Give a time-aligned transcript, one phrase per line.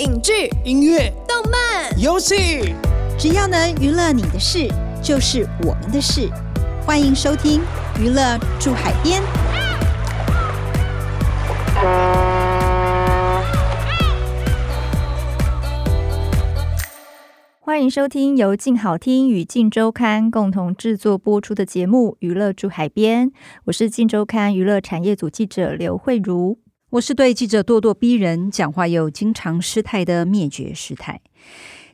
[0.00, 2.74] 影剧、音乐、动漫、游戏，
[3.18, 4.66] 只要能娱乐你的事，
[5.02, 6.26] 就是我们的事。
[6.86, 7.60] 欢迎收听
[8.00, 9.20] 《娱乐住海边》。
[17.60, 23.28] 欢迎收听由静好听与静周刊共同制作播出的节目《娱乐住海边》，
[23.66, 26.58] 我是静周刊娱乐产业组记者刘慧茹，
[26.90, 31.20] 我是对记者咄咄逼人、讲话又经常失态的灭绝师太。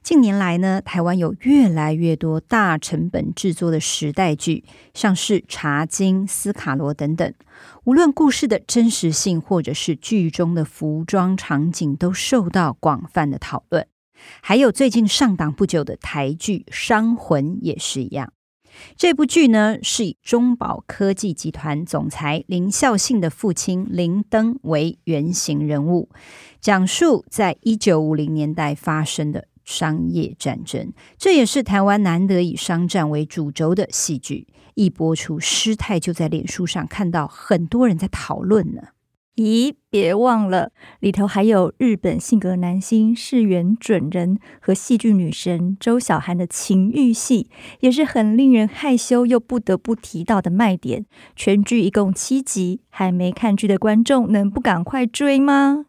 [0.03, 7.35] 近年来呢，台湾有越来越多大成本制作的时代剧，像是《茶金》《斯卡罗》等等，
[7.85, 13.87] 无论故事的真实性，或者是剧中的服装场景，都受到广泛的讨论。
[14.41, 18.33] 还有最近上档不久的台剧《伤魂》也是一样。
[18.97, 26.09] 这部剧呢，是以中宝科技集团总裁林孝信的父亲林登为原型人物，
[26.61, 30.93] 讲述在一九五零年代发生的商业战争。
[31.19, 34.47] 这也是台湾难得以商战为主轴的戏剧。
[34.75, 38.83] 一播出，师太就在脸书上看到很多人在讨论呢。
[39.37, 40.71] 咦，别忘了
[41.01, 51.05] 里头还有日本性格男星是原准人和戏剧女神周晓涵的情欲戏，也是很令人害羞又不得不提到的卖点。
[51.35, 55.85] 全剧一共七集，还没看剧的观众能不赶快追吗？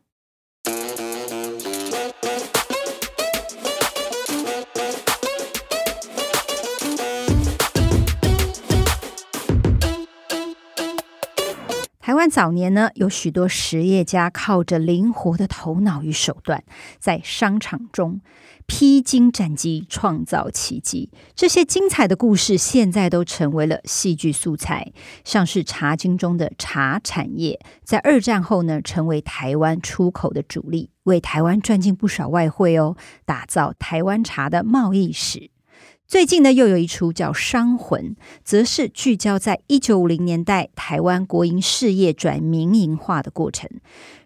[12.07, 16.63] 台湾早年呢，有许多实业家靠着灵活的头脑与手段，
[16.99, 18.21] 在商场中
[18.65, 21.11] 披荆斩棘，创造奇迹。
[21.35, 24.93] 这些精彩的故事，现在都成为了戏剧素材。
[25.25, 35.51] 像是《茶经》中的茶产业，在二战后呢，成为台湾出口的主力，为台湾赚进不少外汇哦，打造台湾茶的贸易史。
[36.07, 43.69] 最近呢，又有一出叫《商魂》，则是聚焦在一九五零年代台湾国营事业转民营化的过程。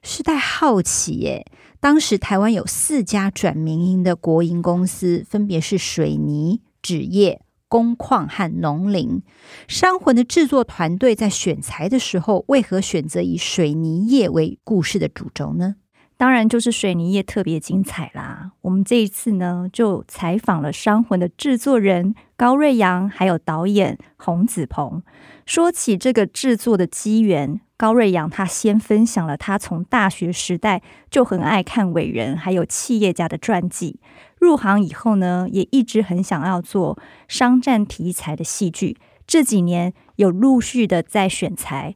[0.04, 1.44] 师太好奇耶，
[1.80, 9.10] 当时台湾有四家转民营的国营公司，分别是水泥、纸业、工矿和农林。
[9.68, 15.78] 《商魂》的制作团队在选材的时候，为何选择以水泥业为故事的主轴呢？
[16.22, 18.52] 当然就是水泥业特别精彩啦！
[18.62, 25.02] 我们这一次呢，就采访了《商魂》的制作人高瑞阳，还有导演洪子鹏。
[25.48, 34.00] 说起这个制作的机缘，高瑞阳他先分享了他从大学时代就很爱看伟人还有企业家的传记，
[34.38, 38.96] 入行以后呢，也一直很想要做商战题材的戏剧。
[39.26, 41.96] 这几年有陆续的在选材。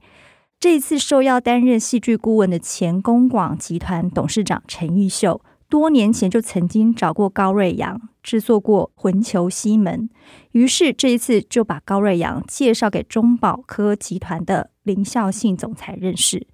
[0.60, 10.10] 这一次受邀担任戏剧顾问的前公广集团董事长陈玉秀，多年前就曾经找过高瑞阳制作过《魂球西门》，
[10.54, 16.48] 于是这一次就把高瑞阳介绍给中保科集团的林孝信总裁认识。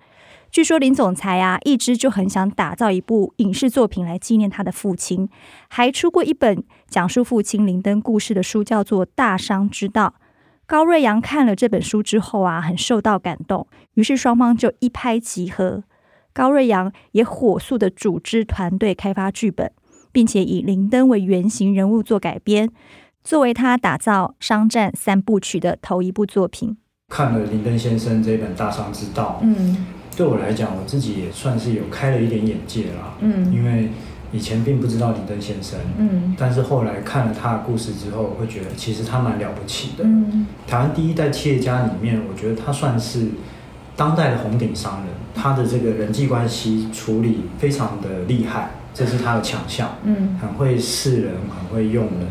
[0.52, 5.30] 据说林总裁啊，一直就很想打造一部影视作品来纪念他的父亲，
[5.70, 10.16] 还出过一本讲述父亲林登故事的书，叫做《大商之道》。
[10.72, 15.84] 高瑞阳看了这本书之后啊，很受到感动，于是双方就一拍即合。
[16.32, 19.70] 高瑞阳也火速的组织团队开发剧本，
[20.14, 22.72] 并且以林登为原型人物做改编，
[23.22, 26.78] 作为他打造商战三部曲的头一部作品。
[27.10, 33.90] 看了林登先生这本《大商之道》，嗯，对我来讲，我自己也算是有开了一点眼界啦，嗯，因为。
[34.32, 40.04] 以前并不知道李登先生，嗯，但是后来看了他的故事之后，会觉得其实他蛮了不起的。
[40.06, 43.28] 嗯，台湾第一代企业家里面，我觉得他算是
[43.96, 49.90] 当代的红顶商人，他的这个人际关系处理非常的厉害，这是他的强项。
[50.04, 52.28] 嗯，很会识人，很会用人，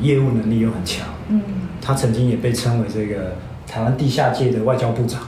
[0.00, 1.08] 业务能力又很强。
[1.28, 1.42] 嗯，
[1.80, 3.34] 他曾经也被称为这个
[3.66, 5.22] 台湾地下界的外交部长。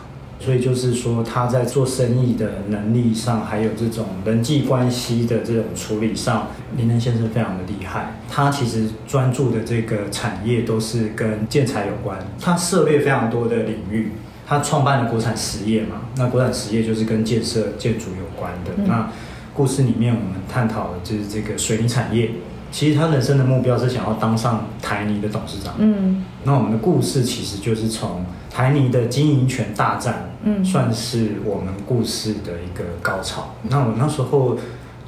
[0.44, 8.16] 所以就是说，他在做生意的能力上，还有这种人际关系的这种处理上，林登先生非常的厉害。
[8.28, 14.10] 他其实专注的这个产业都是跟建材有关，他涉猎非常多的领域。
[14.44, 18.72] 他创办了国产实业嘛，那国产实业就是跟建设建筑有关的。
[18.86, 19.08] 那
[19.54, 22.30] 故事里面我们探讨的就是这个水泥产业。
[22.72, 25.74] 其实他人生的目标是想要当上台泥的董事长。
[25.76, 33.54] 嗯，那我们的故事其实就是从台泥的经营权大战，嗯，算是我们故事的一个高潮。
[33.64, 34.56] 那我那时候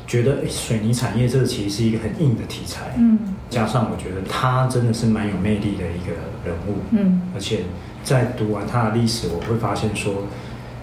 [0.07, 2.95] 觉得，水泥产业这个其实是一个很硬的题材。
[2.99, 3.19] 嗯，
[3.49, 6.13] 加上我觉得他真的是蛮有魅力的一个
[6.45, 6.77] 人物。
[6.91, 7.61] 嗯，而且
[8.05, 10.13] 在读完他的历史，我会发现说，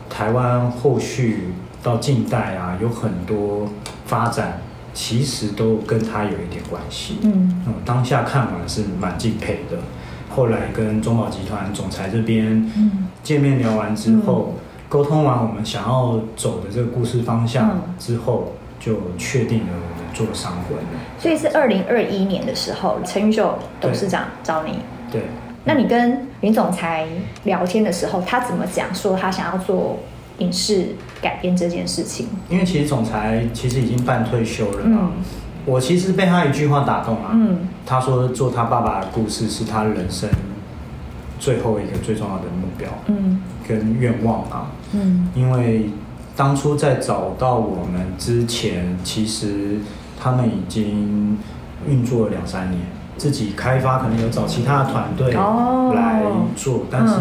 [0.10, 1.54] 台湾后续
[1.84, 3.69] 到近代啊，有很多
[4.07, 4.60] 发展。
[4.93, 7.17] 其实都跟他有一点关系。
[7.23, 9.77] 嗯，那当下看完是蛮敬佩的。
[10.29, 12.69] 后来跟中宝集团总裁这边
[13.21, 14.55] 见面聊完之后，
[14.88, 20.77] 沟通完我们想要走的这个故事方向之后，就确定了我们做商魂。
[21.19, 24.79] 所以是二零二一年的时候，陈玉秀董事长找你。
[25.11, 25.23] 对。
[25.63, 27.05] 那你跟林总裁
[27.43, 28.93] 聊天的时候，他怎么讲？
[28.95, 29.99] 说他想要做
[30.41, 32.27] 影视改编这件事情？
[32.49, 35.11] 因为其实总裁其实已经半退休了嘛。
[35.15, 35.23] 嗯。
[35.65, 37.29] 我其实被他一句话打动了。
[37.33, 37.59] 嗯。
[37.85, 40.29] 他说做他爸爸的故事是他人生
[41.39, 42.89] 最后一个最重要的目标。
[43.07, 43.41] 嗯。
[43.67, 44.71] 跟愿望啊。
[44.93, 45.29] 嗯。
[45.35, 45.89] 因为
[46.35, 49.77] 当初在找到我们之前，其实
[50.19, 51.38] 他们已经
[51.88, 52.81] 运作了两三年。
[53.17, 56.23] 自己开发可能有找其他的团队来
[56.55, 57.13] 做，哦、但是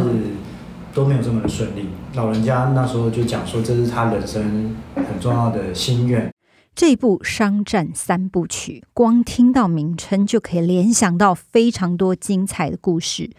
[0.95, 1.90] 都没有这么的顺利。
[2.15, 6.33] 老人家那时候就讲说，这是他人生很重要的心愿。
[6.75, 13.31] 这部商战三部曲，光听到名称就可以联想到非常多精彩的故事。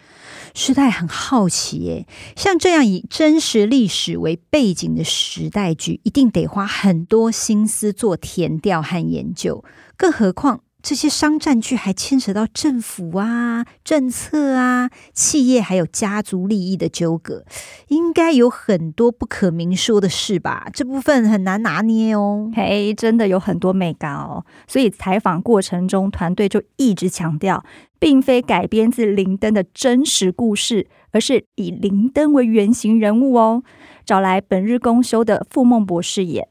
[0.53, 9.63] 时代很好奇耶，像这样以真实历史为背景的时代剧，一定得花很多心思做填调和研究，
[9.97, 10.61] 更何况。
[10.81, 17.45] 这些商战剧还牵扯到政府啊、政策啊、企业还有家族利益的纠葛，
[17.89, 20.67] 应该有很多不可明说的事吧？
[20.73, 22.51] 这部分很难拿捏哦。
[22.55, 24.43] 嘿，真的有很多美感哦。
[24.67, 27.63] 所以采访过程中，团队就一直强调，
[27.99, 33.63] 并非改编自林登的真实故事，而是以林登为原型人物哦，
[34.03, 36.47] 找来本日公休的傅孟博饰演，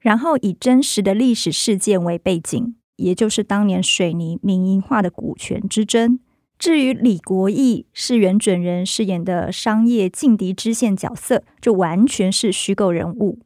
[0.00, 2.74] 然后以真实的历史事件为背景。
[3.02, 6.18] 也就是当年水泥民营化的股权之争。
[6.58, 13.40] 至于李国义是原准人饰演的商业劲敌支线角色，就完全是虚构人物。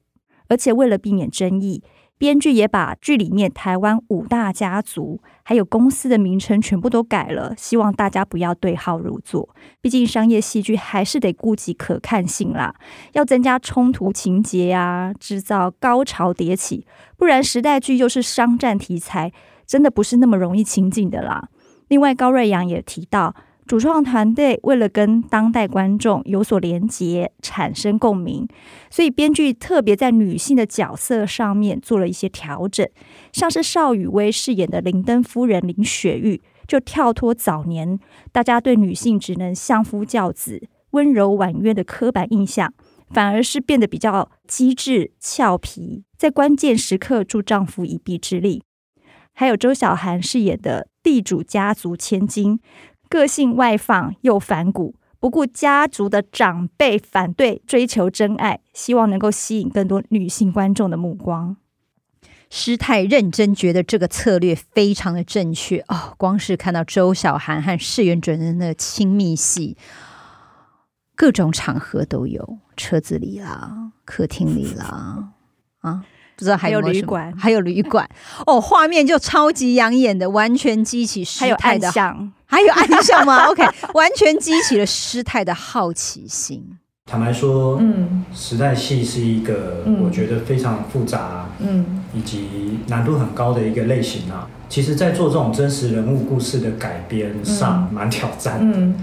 [0.48, 1.82] 而且为了避免争议，
[2.18, 9.48] 编剧也把剧里面台湾五大家族还有公司的名称全部都改了，希望大家不要对号入座。
[9.80, 12.74] 毕竟商业戏剧还是得顾及可看性啦，
[13.12, 16.84] 要增加冲突情节呀，制造高潮迭起。
[17.16, 19.32] 不然时代剧又是商战题材，
[19.64, 21.48] 真的不是那么容易亲近的啦。
[21.86, 23.32] 另外，高瑞阳也提到，
[23.66, 28.46] 主创团队为了跟当代观众有所连结、产生共鸣，
[28.90, 32.88] 所以编剧特别在女性的角色上面做了一些调整，
[33.32, 37.98] 像是邵雨薇饰演的林登夫人林雪玉，就跳脱早年
[38.30, 42.72] 大家对女性只能相夫教子、温柔婉约的刻板印象。
[43.10, 48.64] 反而是变得比较机智、俏皮，在关键时刻助丈夫一臂之力。
[49.32, 52.58] 还有周小涵饰演的地主家族千金，
[53.08, 61.56] 个性外放又反骨，不顾家族的长辈反对，追求真爱，希望能够吸引更多女性观众的目光。
[62.48, 69.76] 师太认真觉得这个策略非常的正确哦，光是看到周小涵和世元准人的亲密戏。
[71.16, 75.30] 各种场合都有，车子里啦，客厅里啦，
[75.80, 76.04] 啊，
[76.36, 78.06] 不知道还有旅馆，还有旅馆
[78.46, 81.90] 哦，画面就超级养眼的，完全激起师太的，
[82.46, 83.62] 还有暗巷，还有暗巷吗？OK，
[83.94, 86.64] 完全激起了师太的好奇心。
[87.08, 94.48] 坦白说，嗯，时代戏是一个我觉得非常复杂，嗯，以及难度很高的一个类型啊。
[94.68, 98.78] 其实，在做这种真实人物故事的改编上，蛮挑战的。
[98.78, 98.94] 嗯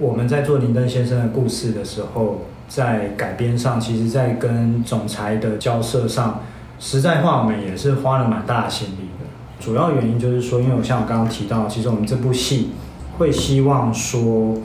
[0.00, 6.40] 我们在做林登先生的故事的时候，在改编上，其实，在跟总裁的交涉上，
[6.80, 9.26] 实在话，我们也是花了蛮大的心力的。
[9.64, 12.70] 主要原因就是说，因为我像我刚刚提到，其实我们这部戏
[13.18, 14.56] 会希望说，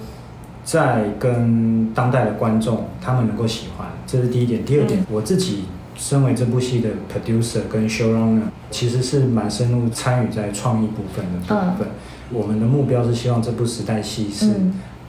[0.63, 4.63] 在跟当代的观众他们能够喜欢，这是第一点。
[4.65, 11.87] 第二点，我自己身为这部戏的 producer 跟 showrunner，其实是蛮深入参与在创意部分的部分。
[12.31, 14.51] 我们的目标是希望这部时代戏是。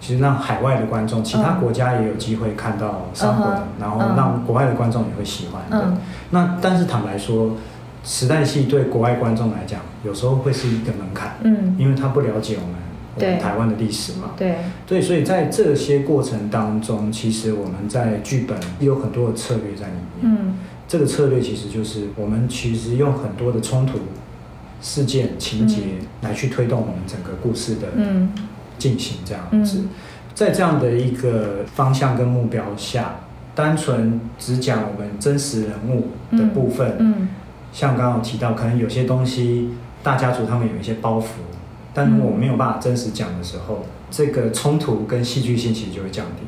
[0.00, 5.86] 其实让海外的观众，其他国家也有机会看到商魂，嗯、然后让国外的观众也会喜欢的。
[5.88, 5.98] 嗯、
[6.30, 7.56] 那但是坦白说，
[8.04, 12.76] 时代戏对国外观众来讲，有时候会是一个门槛，嗯，因为他不了解我们
[13.18, 14.56] 我们台湾的历史嘛，对，
[14.86, 20.56] 对，所以在这些过程当中，其实我们在剧本有很多的策略在里面，嗯，
[20.86, 23.98] 这个策略其实就是我们其实用很多的冲突
[24.80, 25.82] 事件情节
[26.22, 28.30] 来去推动我们整个故事的，嗯。
[28.78, 29.82] 进行这样子，
[30.36, 33.16] 在这样的一个方向跟目标下，
[33.52, 37.28] 单纯只讲我们真实人物的部分，嗯，
[37.72, 39.70] 像刚刚提到，可能有些东西
[40.00, 41.24] 大家族他们有一些包袱，
[41.98, 46.46] 但如果我没有办法真实讲的时候，这个冲突跟戏剧性其实就会降低。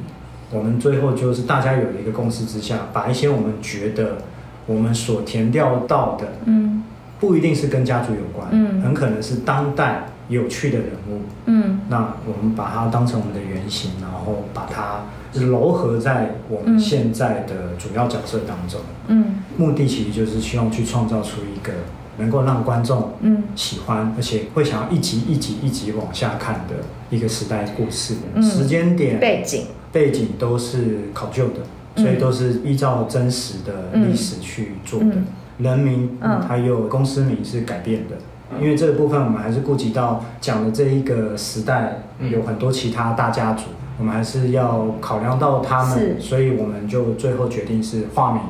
[0.56, 4.18] 我们最后就是大家有一个共识之下，把一些我们觉得
[4.66, 6.84] 我们所填掉到的，嗯，
[7.18, 15.02] 不一定是跟家族有关，嗯，很可能是当代有趣的人物，嗯，那我们把它当成我们的原型，然后把它
[15.34, 21.72] 糅合在我们现在的主要角色当中，嗯，目的其实就是希望去创造出一个
[22.20, 23.42] 能够让观众嗯。
[23.56, 26.76] 喜欢，而且会想要一集一集一集往下看的
[27.10, 29.64] 一个时代故事，时间点背景。
[29.92, 35.16] 背景都是考究的，所以都是依照真实的历史去做的。
[35.58, 38.16] 人名，嗯，还有公司名是改变的，
[38.62, 43.64] 因为这个部分我们还是顾及到讲的这一个时代有很多其他大家族，
[43.98, 48.40] 我们还是要考量到他们，所以我们就最后决定是化名。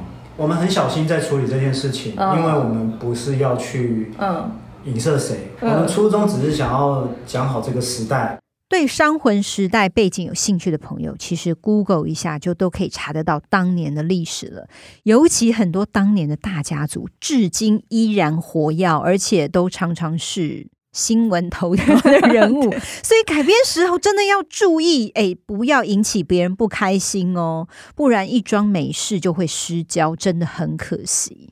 [0.40, 4.50] 我们很小心在处理这件事情，因为我们不是要去嗯
[4.84, 8.38] 影射谁，我们初衷只是想要讲好这个时代。
[8.66, 14.66] 对商魂时代背景有兴趣的朋友，其实 Google 一下就都可以查得到当年的历史了。
[15.02, 22.62] 尤其很多当年的大家族，至今依然活跃，而且都常常是新闻头条的人物。
[23.02, 31.50] 所以改编时候真的要注意，哎，不要引起别人不开心哦，不然一桩美事就会失焦，真的很可惜。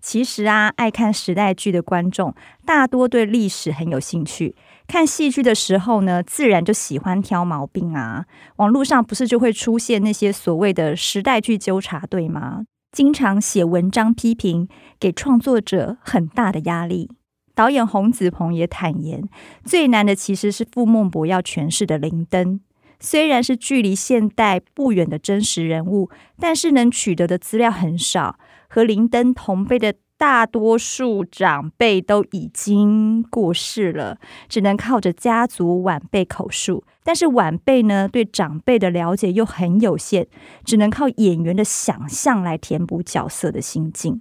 [0.00, 4.56] 其实啊，爱看时代剧的观众大多对历史很有兴趣。
[4.88, 8.24] 看戏剧的时候呢，自然就喜欢挑毛病啊。
[8.56, 12.62] 网络上不是就会出现那些所谓的时代剧纠察队吗？
[12.90, 14.68] 经常写文章批评，
[14.98, 17.10] 给创作者很大的压力。
[17.60, 19.28] 导演洪子鹏也坦言，
[19.66, 22.60] 最难的其实是傅孟柏要诠释的灵灯。
[22.98, 29.92] 虽然是距离现代不远的真实人物，但是能取得的资料很少，和灵灯同辈的。
[30.16, 34.18] 大多数长辈都已经过世了，
[34.50, 36.84] 只能靠着家族晚辈口述。
[37.02, 40.26] 但是晚辈呢，对长辈的了解又很有限，
[40.62, 44.20] 只能靠演员的想象来填补角色的心境。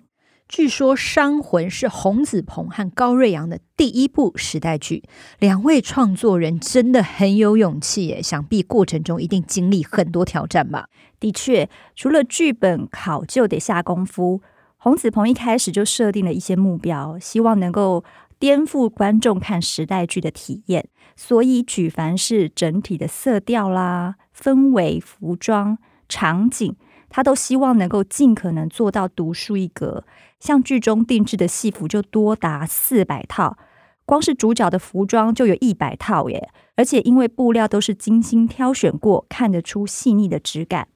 [0.50, 5.04] 据说《商魂》是洪子鹏和高瑞阳的第一部时代剧，
[5.38, 8.20] 两位创作人真的很有勇气耶！
[8.20, 10.90] 想必过程中一定经历很多挑战吧？
[11.20, 14.42] 的确，除了剧本考究得下功夫。
[14.78, 18.04] 洪子鹏一开始就设定了一些目标，希望能够
[18.40, 20.90] 颠覆观众看时代剧的体验。
[21.16, 25.78] 所以，举凡是整体的色调啦、氛围、服装、
[26.08, 26.76] 场景，
[27.10, 30.06] 他都希望能够尽可能做到独树一格。
[30.40, 33.58] 像剧中定制的戏服就多达四百套，
[34.06, 36.50] 光是主角的服装就有一百套耶！
[36.76, 40.88] 而且因为布料都是精心挑选过，看得出细腻的质感。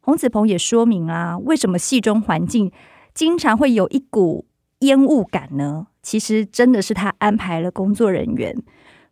[0.00, 2.72] 洪子鹏也说明啊，为什么戏中环境
[3.14, 4.46] 经常会有一股
[4.80, 8.60] 烟雾感呢，其实真的是他安排了工作人员，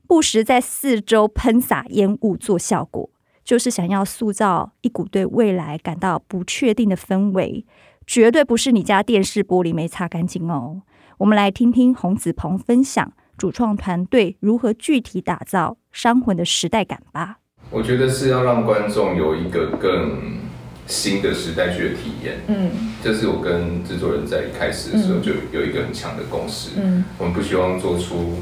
[0.09, 3.09] 不时在四周喷洒烟雾做效果，
[3.45, 7.65] 就是想要塑造一股对未来感到不确定的氛围，
[8.07, 10.83] 绝对不是你家电视玻璃没擦干净哦。
[11.19, 17.39] 我们来听听洪子鹏分享主创团队如何具体打造商魂的时代感吧。
[17.71, 20.43] 我觉得是要让观众有一个更。
[20.85, 22.69] 新的时代剧的体验，嗯，
[23.01, 28.35] 这是我跟制作人在一开始的时候就有一个很强的共识，嗯，我们不希望做出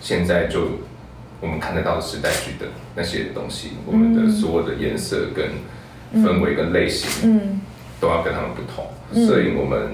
[0.00, 0.68] 现在就
[1.46, 5.46] 我们看得到的时代剧的那些东西，我们的所有的颜色跟
[6.22, 7.60] 氛围跟类型，嗯，
[8.00, 9.90] 都要跟他们不同，所以我们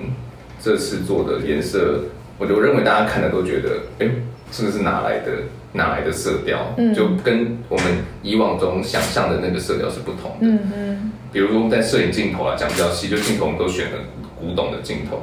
[0.59, 2.05] 这次做的颜色，
[2.39, 4.11] 我就认为大家看的都觉得，哎，
[4.51, 5.31] 这个是哪来的？
[5.75, 7.87] 哪来的色调，嗯、就跟我们
[8.23, 10.37] 以往中想象的那个色调是不同的。
[10.43, 11.13] 嗯嗯。
[11.33, 13.97] 比如说在摄影镜头啊，讲比较细，就镜头我们都选了
[14.39, 15.23] 古董的镜头，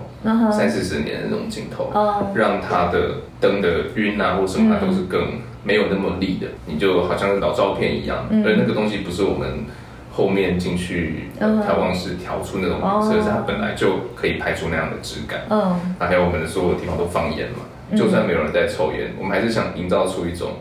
[0.51, 5.33] 三四十年的那种镜头，哦、让它的灯的晕啊或什么，它都是更
[5.63, 8.25] 没有那么利的，你就好像是老照片一样。
[8.29, 9.65] 嗯、而那个东西不是我们
[10.11, 15.41] 后面进去调光师调出那种颜色，是它本来就可以拍出那样的质感。
[15.49, 15.95] 嗯。
[15.99, 17.59] 还有我们的所有地方都放烟嘛。
[17.97, 20.59] 就算没有人在抽烟，我们还是想营造出一种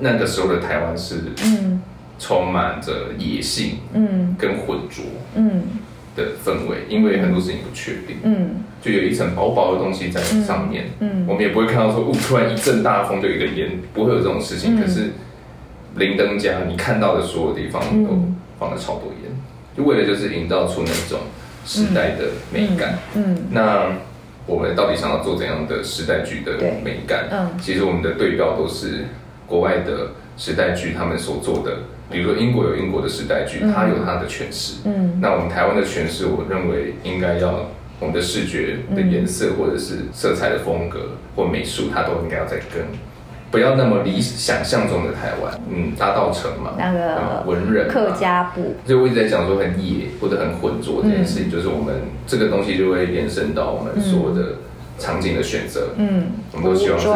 [0.00, 1.16] 那个时候的台湾是
[2.18, 5.62] 充满着野性，嗯，跟浑浊，嗯
[6.16, 6.84] 的氛围。
[6.88, 14.80] 因为很多事情不确定，嗯，就有一层薄薄的东西在上面，嗯，我们也不会看到说，哦，突然一阵大风就一个烟，不会有这种事情。
[14.80, 15.12] 可是
[15.96, 19.30] 林登家，你看到的所有地方都放了超多烟，
[19.76, 21.20] 就为了就是营造出那种
[21.64, 23.92] 时代的美感，嗯，那。
[24.44, 27.28] 我们到底想要做怎样的时代剧的美感？
[27.30, 29.04] 嗯，其实我们的对标都是
[29.46, 31.78] 国外的时代剧，他们所做的。
[32.12, 34.82] 比如说英国有英国的时代剧，它有它的诠释。
[34.84, 42.86] 嗯，那我们台湾的诠释，我认为应该要我们的视觉的颜色，或者是色彩的风格或美术，它都应该要再跟。
[43.50, 54.54] 不要那么理想象中的台湾，嗯，大道城嘛，那个文人客家部，就我一直在讲说很野或者很浑浊这件事情，嗯、就是我们这个东西就会延伸到我们所有的
[54.98, 57.08] 场景的选择，嗯，我们都希望是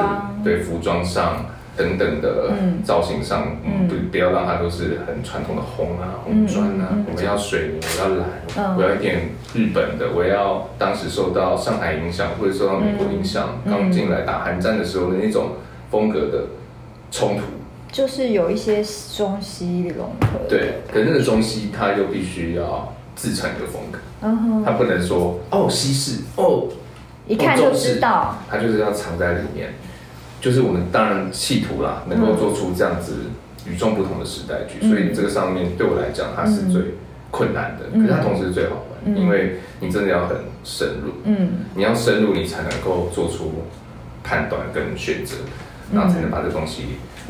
[0.44, 1.46] 对服装上
[1.76, 2.52] 等等的
[2.82, 15.50] 造型上，嗯，不不要让它都是很传统的红啊、红砖啊，我们要水泥，我要蓝，我要一点日本的，我要当时受到上海影响或者受到美国影响，刚进来打寒战的时候的那种
[15.90, 16.46] 风格的
[17.10, 17.42] 冲突，
[17.92, 18.82] 就是有一些
[19.14, 26.68] 中西融合，对，可是那个中西它又必须要自成一个风格，嗯，它不能说哦西式哦。
[27.28, 29.74] 一看就知道，它就是要藏在里面。
[30.46, 33.14] 就是我们当然企图啦，能够做出这样子
[33.68, 36.94] 与众不同的时代剧，所以这个上面对我来讲，它是最
[37.32, 37.86] 困难的。
[37.98, 43.64] 可是它同时是最好玩，因为你真的要很深入，嗯，你要深入，你才能够做出
[44.22, 45.34] 判断跟选择，
[45.92, 46.82] 然后才能把这东西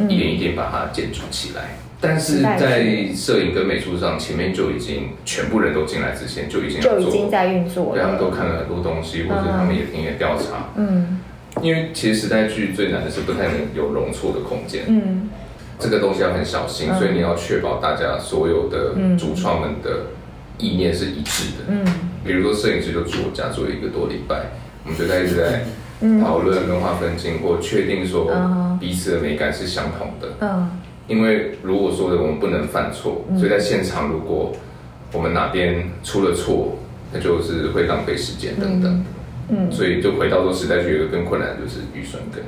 [0.07, 1.79] 一点一点把它建筑起来。
[1.99, 7.93] 但是在摄影跟美术上，前面就已经全部人都进来之前，就已经就已经在运作了。
[7.95, 10.69] 对，他们都看了很多东西，或者他们也田野调查。
[10.77, 11.21] 嗯，
[11.63, 14.85] 因为其实时代剧最难的是不太能有容错的空间。
[14.87, 15.29] 嗯，
[15.79, 20.07] 这个东西要很小心，所以你要确保大家所有的主创们的
[20.59, 21.65] 意念是一致的。
[21.69, 21.85] 嗯，
[22.25, 24.51] 比如说摄影师就住我家住了一个多礼拜，
[24.85, 25.65] 我们就在一直在
[26.21, 28.31] 讨论跟划分经过确定说
[28.79, 30.37] 彼此的美感是相同的。
[30.41, 30.71] 嗯。
[31.09, 34.53] 因为如果说的我们不能犯错，嗯、所以在现场如果
[35.13, 36.77] 我们哪边出了错，
[37.13, 38.93] 那就是会浪费时间等等。
[38.93, 39.05] 嗯，
[39.49, 42.45] 嗯所以就回到说时代剧有一个更困难就是预算跟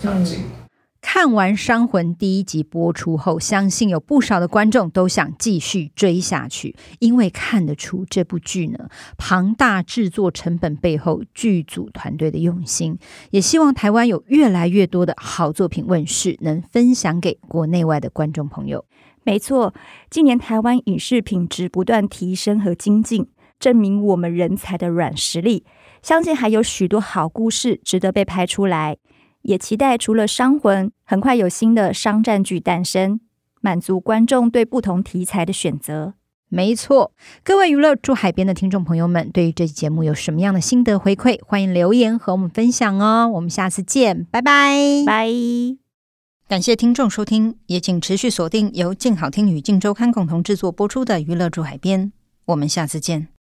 [0.00, 0.40] 场景。
[0.40, 0.58] 嗯
[1.00, 12.98] 看完《伤魂》第一集播出后，相信有不少的观众都想继续追下去，因为看得出这部剧呢，庞大制作成本背后剧组团队的用心，
[13.30, 18.84] 也希望台湾有越来越多的好作品问世，能分享给国内外的观众朋友。
[19.22, 19.72] 没错，
[20.10, 25.64] 今年台湾影视品质不断提升和精进，证明我们人才的软实力，
[26.02, 28.96] 相信还有许多好故事值得被拍出来。
[29.42, 33.20] 也期待除了《商魂》，很快有新的商战剧诞生，
[33.60, 36.14] 满足观众对不同题材的选择。
[36.50, 37.12] 没错，
[37.44, 41.38] 各位娱乐住海边的听众朋友们，对于这期节目有什么样的心得回馈？
[41.44, 43.28] 欢迎留言和我们分享哦。
[43.28, 45.28] 我们下次见，拜拜拜。
[46.48, 52.06] 感谢听众收听，也请持续锁定由静好听与静周刊共同制作播出的《娱乐住海边》。
[52.46, 53.37] 我们下次见。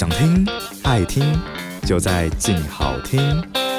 [0.00, 0.46] 想听
[0.82, 1.38] 爱听。
[1.86, 3.69] 就在静好听。